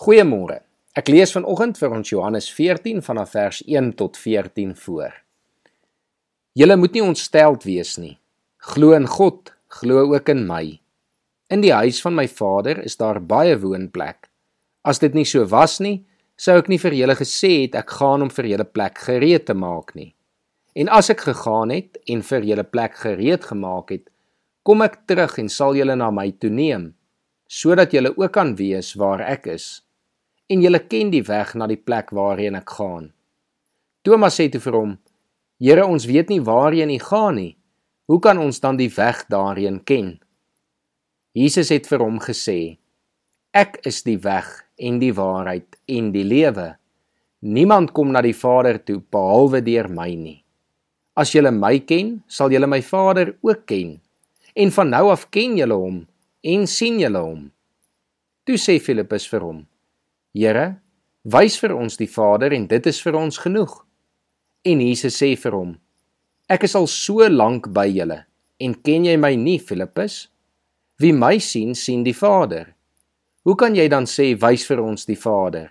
Goeiemôre. 0.00 0.62
Ek 0.96 1.10
lees 1.12 1.34
vanoggend 1.36 1.76
vir 1.76 1.92
ons 1.92 2.08
Johannes 2.08 2.46
14 2.56 3.02
vanaf 3.04 3.34
vers 3.34 3.58
1 3.66 3.90
tot 3.98 4.16
14 4.16 4.70
voor. 4.80 5.10
Julle 6.56 6.76
moet 6.80 6.94
nie 6.96 7.02
ontsteld 7.04 7.66
wees 7.68 7.98
nie. 8.00 8.14
Glo 8.72 8.94
in 8.96 9.04
God, 9.04 9.52
glo 9.68 10.06
ook 10.14 10.30
in 10.32 10.46
my. 10.48 10.62
In 11.52 11.60
die 11.60 11.74
huis 11.76 11.98
van 12.00 12.16
my 12.16 12.24
Vader 12.32 12.80
is 12.80 12.96
daar 12.96 13.20
baie 13.20 13.58
woonplek. 13.60 14.30
As 14.88 15.02
dit 15.04 15.12
nie 15.12 15.26
so 15.28 15.44
was 15.52 15.76
nie, 15.84 15.98
sou 16.32 16.56
ek 16.62 16.72
nie 16.72 16.80
vir 16.80 16.96
julle 16.96 17.18
gesê 17.20 17.52
het 17.66 17.76
ek 17.82 17.92
gaan 17.98 18.24
om 18.24 18.32
vir 18.32 18.48
julle 18.54 18.68
plek 18.72 19.04
gereed 19.04 19.44
te 19.52 19.58
maak 19.66 19.92
nie. 20.00 20.14
En 20.80 20.88
as 20.88 21.12
ek 21.12 21.26
gegaan 21.28 21.76
het 21.76 22.00
en 22.08 22.24
vir 22.30 22.48
julle 22.54 22.64
plek 22.64 22.96
gereed 23.04 23.44
gemaak 23.52 23.92
het, 23.98 24.08
kom 24.64 24.80
ek 24.80 25.02
terug 25.04 25.36
en 25.44 25.52
sal 25.52 25.76
julle 25.76 26.00
na 26.00 26.08
my 26.08 26.30
toe 26.40 26.48
neem, 26.48 26.88
sodat 27.52 27.92
julle 27.92 28.16
ook 28.16 28.32
kan 28.40 28.56
weet 28.56 28.96
waar 28.96 29.28
ek 29.28 29.52
is 29.58 29.68
en 30.50 30.62
julle 30.64 30.80
ken 30.90 31.12
die 31.14 31.22
weg 31.22 31.54
na 31.54 31.68
die 31.70 31.78
plek 31.78 32.10
waarheen 32.16 32.58
ek 32.58 32.74
gaan. 32.78 33.12
Thomas 34.02 34.38
sê 34.40 34.48
toe 34.50 34.62
vir 34.64 34.76
hom: 34.78 34.96
Here, 35.60 35.84
ons 35.86 36.08
weet 36.08 36.30
nie 36.32 36.40
waarheen 36.42 36.90
u 36.90 36.98
gaan 37.04 37.36
nie. 37.38 37.54
Hoe 38.10 38.18
kan 38.18 38.40
ons 38.42 38.58
dan 38.60 38.78
die 38.80 38.90
weg 38.90 39.22
daarheen 39.30 39.78
ken? 39.86 40.18
Jesus 41.36 41.70
het 41.70 41.86
vir 41.86 42.02
hom 42.02 42.18
gesê: 42.18 42.78
Ek 43.54 43.78
is 43.86 44.02
die 44.02 44.18
weg 44.24 44.48
en 44.78 44.98
die 44.98 45.12
waarheid 45.14 45.78
en 45.86 46.10
die 46.14 46.26
lewe. 46.26 46.72
Niemand 47.40 47.92
kom 47.94 48.10
na 48.12 48.22
die 48.24 48.34
Vader 48.36 48.80
toe 48.82 48.98
behalwe 49.00 49.62
deur 49.64 49.88
my 49.88 50.10
nie. 50.14 50.40
As 51.14 51.32
julle 51.34 51.52
my 51.54 51.78
ken, 51.86 52.18
sal 52.28 52.50
julle 52.52 52.66
my 52.66 52.80
Vader 52.82 53.34
ook 53.46 53.66
ken. 53.70 53.98
En 54.56 54.74
van 54.74 54.90
nou 54.90 55.06
af 55.12 55.28
ken 55.30 55.56
julle 55.60 55.78
hom 55.78 56.02
en 56.42 56.66
sien 56.66 56.98
julle 56.98 57.22
hom. 57.22 57.48
Toe 58.44 58.58
sê 58.58 58.80
Filippus 58.82 59.28
vir 59.30 59.44
hom: 59.46 59.60
Here, 60.30 60.76
wys 61.26 61.56
vir 61.58 61.72
ons 61.74 61.96
die 61.98 62.06
Vader 62.06 62.52
en 62.54 62.68
dit 62.70 62.84
is 62.86 63.00
vir 63.02 63.16
ons 63.18 63.38
genoeg. 63.42 63.72
En 64.62 64.82
Jesus 64.84 65.16
sê 65.18 65.32
vir 65.34 65.56
hom: 65.56 65.72
Ek 66.46 66.68
is 66.68 66.76
al 66.78 66.86
so 66.86 67.26
lank 67.26 67.66
by 67.74 67.88
julle 67.90 68.24
en 68.60 68.76
ken 68.84 69.08
jy 69.08 69.16
my 69.18 69.32
nie, 69.34 69.58
Filippus? 69.58 70.28
Wie 71.00 71.10
my 71.16 71.38
sien, 71.40 71.74
sien 71.74 72.04
die 72.04 72.14
Vader. 72.14 72.74
Hoe 73.42 73.56
kan 73.56 73.74
jy 73.74 73.88
dan 73.88 74.06
sê 74.06 74.34
wys 74.38 74.66
vir 74.68 74.82
ons 74.84 75.08
die 75.08 75.16
Vader? 75.18 75.70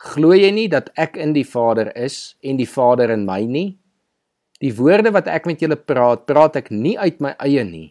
Glo 0.00 0.32
jy 0.32 0.52
nie 0.54 0.68
dat 0.70 0.88
ek 0.96 1.18
in 1.20 1.34
die 1.34 1.44
Vader 1.44 1.90
is 1.96 2.36
en 2.40 2.56
die 2.56 2.68
Vader 2.70 3.10
in 3.10 3.26
my 3.26 3.42
nie? 3.44 3.74
Die 4.62 4.72
woorde 4.78 5.10
wat 5.12 5.28
ek 5.28 5.48
met 5.50 5.60
julle 5.60 5.76
praat, 5.76 6.24
praat 6.24 6.56
ek 6.56 6.70
nie 6.70 6.94
uit 6.96 7.20
my 7.20 7.34
eie 7.42 7.64
nie, 7.66 7.90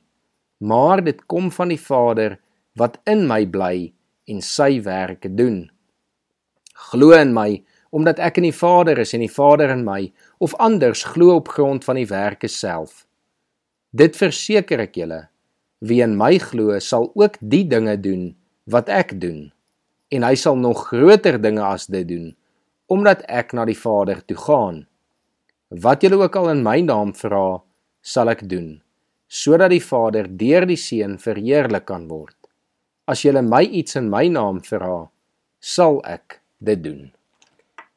maar 0.63 1.03
dit 1.03 1.19
kom 1.27 1.51
van 1.51 1.69
die 1.69 1.81
Vader 1.81 2.39
wat 2.79 2.97
in 3.05 3.27
my 3.29 3.43
bly 3.45 3.91
en 4.31 4.41
sy 4.41 4.79
werke 4.81 5.29
doen. 5.29 5.67
Glo 6.73 7.13
in 7.17 7.33
my 7.33 7.63
omdat 7.93 8.17
ek 8.17 8.39
in 8.41 8.47
die 8.47 8.55
Vader 8.57 8.97
is 9.03 9.13
en 9.13 9.21
die 9.21 9.31
Vader 9.31 9.69
in 9.69 9.83
my 9.85 10.07
of 10.41 10.55
anders 10.57 11.03
glo 11.13 11.35
op 11.37 11.51
grond 11.53 11.85
van 11.85 11.99
die 11.99 12.07
werke 12.09 12.49
self. 12.49 13.03
Dit 13.93 14.17
verseker 14.17 14.81
ek 14.81 14.97
julle, 14.97 15.27
wie 15.85 16.01
in 16.01 16.15
my 16.17 16.39
glo 16.41 16.79
sal 16.81 17.11
ook 17.13 17.37
die 17.39 17.61
dinge 17.69 17.93
doen 18.01 18.31
wat 18.65 18.89
ek 18.89 19.13
doen 19.21 19.51
en 20.13 20.25
hy 20.25 20.33
sal 20.37 20.57
nog 20.57 20.87
groter 20.89 21.37
dinge 21.41 21.61
as 21.65 21.85
dit 21.85 22.07
doen 22.09 22.31
omdat 22.93 23.21
ek 23.29 23.53
na 23.53 23.65
die 23.65 23.77
Vader 23.77 24.19
toe 24.25 24.37
gaan. 24.37 24.83
Wat 25.69 26.03
julle 26.05 26.19
ook 26.21 26.35
al 26.37 26.51
in 26.51 26.61
my 26.65 26.79
naam 26.85 27.13
vra, 27.17 27.61
sal 28.01 28.33
ek 28.33 28.45
doen 28.49 28.79
sodat 29.33 29.71
die 29.73 29.81
Vader 29.81 30.27
deur 30.29 30.67
die 30.69 30.77
Seun 30.77 31.15
verheerlik 31.17 31.87
kan 31.89 32.05
word. 32.05 32.37
As 33.09 33.23
julle 33.25 33.41
my 33.41 33.63
iets 33.65 33.97
in 33.97 34.11
my 34.11 34.27
naam 34.29 34.59
vra, 34.61 35.07
sal 35.57 35.97
ek 36.05 36.42
dit 36.65 36.83
doen. 36.83 37.11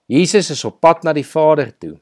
Jesus 0.07 0.51
is 0.55 0.65
op 0.65 0.81
pad 0.81 1.03
na 1.07 1.15
die 1.17 1.27
Vader 1.27 1.73
toe. 1.79 1.97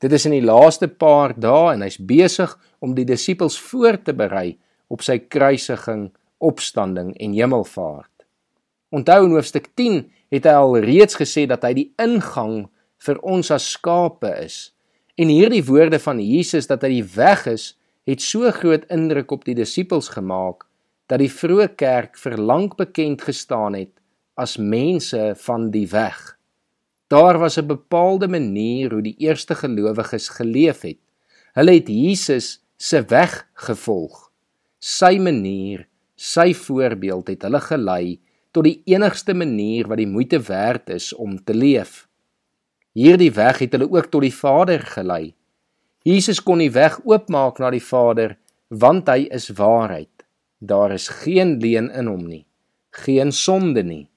Dit 0.00 0.12
is 0.16 0.24
in 0.28 0.34
die 0.36 0.44
laaste 0.44 0.88
paar 0.88 1.34
dae 1.36 1.74
en 1.74 1.84
hy's 1.84 1.98
besig 2.00 2.52
om 2.80 2.94
die 2.96 3.06
disippels 3.08 3.58
voor 3.60 4.00
te 4.00 4.14
berei 4.16 4.58
op 4.88 5.04
sy 5.04 5.18
kruisiging, 5.20 6.08
opstanding 6.40 7.12
en 7.20 7.36
hemelvaart. 7.36 8.08
Onthou 8.90 9.22
in 9.26 9.36
hoofstuk 9.36 9.68
10 9.78 10.02
het 10.32 10.48
hy 10.48 10.54
al 10.56 10.78
reeds 10.84 11.18
gesê 11.20 11.44
dat 11.50 11.64
hy 11.66 11.74
die 11.76 11.88
ingang 12.00 12.64
vir 13.04 13.20
ons 13.22 13.52
as 13.54 13.68
skape 13.76 14.32
is. 14.40 14.70
En 15.20 15.28
hierdie 15.28 15.62
woorde 15.68 16.00
van 16.00 16.20
Jesus 16.22 16.68
dat 16.70 16.84
hy 16.86 16.96
die 16.96 17.08
weg 17.14 17.46
is, 17.50 17.74
het 18.08 18.24
so 18.24 18.48
groot 18.56 18.86
indruk 18.90 19.32
op 19.36 19.44
die 19.46 19.54
disippels 19.54 20.10
gemaak 20.16 20.64
dat 21.10 21.20
die 21.20 21.30
vroeë 21.30 21.74
kerk 21.78 22.18
vir 22.22 22.38
lank 22.38 22.76
bekend 22.78 23.22
gestaan 23.26 23.76
het 23.76 23.99
as 24.40 24.56
mense 24.56 25.34
van 25.44 25.68
die 25.74 25.86
weg. 25.92 26.18
Daar 27.10 27.38
was 27.38 27.58
'n 27.58 27.66
bepaalde 27.66 28.28
manier 28.28 28.92
hoe 28.92 29.02
die 29.02 29.16
eerste 29.18 29.54
gelowiges 29.54 30.28
geleef 30.28 30.80
het. 30.80 30.98
Hulle 31.52 31.72
het 31.72 31.88
Jesus 31.88 32.64
se 32.76 33.02
weg 33.02 33.48
gevolg. 33.54 34.30
Sy 34.78 35.18
manier, 35.18 35.88
sy 36.14 36.54
voorbeeld 36.54 37.28
het 37.28 37.42
hulle 37.42 37.60
gelei 37.60 38.20
tot 38.50 38.64
die 38.64 38.82
enigste 38.84 39.34
manier 39.34 39.88
wat 39.88 39.96
die 39.96 40.06
moeite 40.06 40.40
werd 40.40 40.90
is 40.90 41.14
om 41.14 41.44
te 41.44 41.54
leef. 41.54 42.08
Hierdie 42.92 43.32
weg 43.32 43.58
het 43.58 43.72
hulle 43.72 43.90
ook 43.90 44.06
tot 44.10 44.22
die 44.22 44.34
Vader 44.34 44.80
gelei. 44.80 45.34
Jesus 46.02 46.42
kon 46.42 46.58
die 46.58 46.72
weg 46.72 47.00
oopmaak 47.04 47.58
na 47.58 47.70
die 47.70 47.84
Vader 47.84 48.38
want 48.68 49.08
hy 49.08 49.26
is 49.30 49.48
waarheid. 49.48 50.24
Daar 50.58 50.92
is 50.92 51.08
geen 51.08 51.58
leuen 51.58 51.90
in 51.90 52.06
hom 52.06 52.26
nie, 52.26 52.46
geen 52.90 53.32
sonde 53.32 53.82
nie 53.82 54.10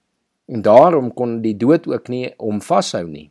en 0.48 0.62
daarom 0.62 1.12
kon 1.14 1.42
die 1.44 1.56
dood 1.58 1.88
ook 1.88 2.09
nie 2.12 2.28
hom 2.40 2.62
vashou 2.62 3.06
nie. 3.08 3.30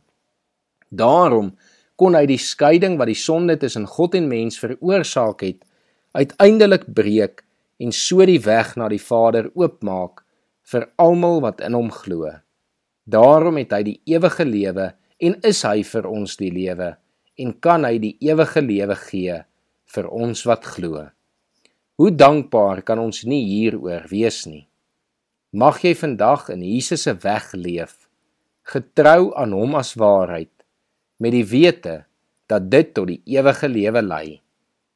Daarom 0.89 1.53
kon 1.99 2.17
hy 2.17 2.25
die 2.29 2.41
skeiding 2.41 2.97
wat 2.99 3.11
die 3.11 3.19
sonde 3.19 3.57
tussen 3.61 3.85
God 3.89 4.15
en 4.17 4.27
mens 4.29 4.59
veroorsaak 4.61 5.43
het, 5.45 5.61
uiteindelik 6.13 6.87
breek 6.93 7.43
en 7.81 7.93
so 7.93 8.25
die 8.25 8.41
weg 8.41 8.75
na 8.77 8.89
die 8.89 9.01
Vader 9.01 9.49
oopmaak 9.53 10.23
vir 10.71 10.87
almal 11.01 11.41
wat 11.43 11.61
in 11.65 11.77
hom 11.77 11.91
glo. 11.93 12.29
Daarom 13.03 13.57
het 13.59 13.73
hy 13.75 13.81
die 13.87 13.99
ewige 14.09 14.45
lewe 14.47 14.91
en 15.23 15.39
is 15.45 15.63
hy 15.67 15.81
vir 15.87 16.07
ons 16.09 16.37
die 16.39 16.51
lewe 16.53 16.93
en 17.39 17.55
kan 17.63 17.85
hy 17.87 17.97
die 18.01 18.15
ewige 18.23 18.61
lewe 18.61 18.95
gee 19.09 19.39
vir 19.95 20.09
ons 20.09 20.45
wat 20.49 20.65
glo. 20.75 21.07
Hoe 21.97 22.11
dankbaar 22.11 22.81
kan 22.85 23.01
ons 23.01 23.23
nie 23.29 23.43
hieroor 23.45 24.07
wees 24.09 24.43
nie. 24.49 24.65
Mag 25.53 25.83
jy 25.85 25.91
vandag 25.93 26.47
in 26.49 26.63
Jesus 26.65 27.03
se 27.05 27.11
weg 27.21 27.51
leef, 27.53 28.07
getrou 28.65 29.27
aan 29.37 29.51
hom 29.53 29.75
as 29.77 29.91
waarheid, 30.01 30.49
met 31.21 31.35
die 31.35 31.43
wete 31.45 31.93
dat 32.49 32.71
dit 32.73 32.89
tot 32.97 33.11
die 33.11 33.19
ewige 33.35 33.69
lewe 33.69 34.01
lei. 34.01 34.39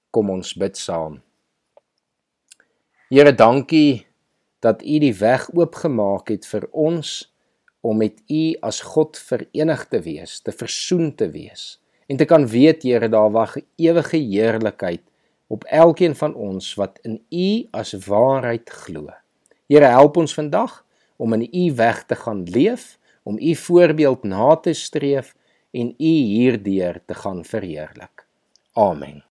Kom 0.10 0.32
ons 0.34 0.56
bid 0.58 0.80
saam. 0.82 1.20
Here, 3.14 3.36
dankie 3.38 4.08
dat 4.66 4.82
U 4.82 4.98
die 5.04 5.14
weg 5.20 5.46
oopgemaak 5.54 6.34
het 6.34 6.50
vir 6.50 6.66
ons 6.74 7.14
om 7.86 8.02
met 8.02 8.18
U 8.26 8.42
as 8.66 8.82
God 8.82 9.22
verenig 9.28 9.86
te 9.94 10.02
wees, 10.10 10.40
te 10.42 10.50
versoen 10.50 11.14
te 11.14 11.30
wees 11.38 11.78
en 12.10 12.18
te 12.18 12.26
kan 12.26 12.50
weet, 12.50 12.82
Here, 12.82 13.14
daar 13.14 13.30
wag 13.30 13.60
ewige 13.78 14.18
heerlikheid 14.18 15.06
op 15.54 15.70
elkeen 15.70 16.18
van 16.18 16.34
ons 16.34 16.74
wat 16.82 16.98
in 17.06 17.22
U 17.30 17.48
as 17.78 17.94
waarheid 18.10 18.74
glo. 18.82 19.14
Here 19.68 19.92
help 19.92 20.18
ons 20.18 20.34
vandag 20.34 20.86
om 21.18 21.34
in 21.34 21.48
u 21.52 21.76
weg 21.76 22.04
te 22.08 22.16
gaan 22.16 22.44
leef, 22.44 22.98
om 23.24 23.38
u 23.40 23.56
voorbeeld 23.56 24.24
na 24.24 24.56
te 24.56 24.74
streef 24.74 25.36
en 25.72 25.94
u 25.98 26.14
hierdeur 26.32 27.02
te 27.06 27.14
gaan 27.14 27.46
verheerlik. 27.46 28.28
Amen. 28.74 29.27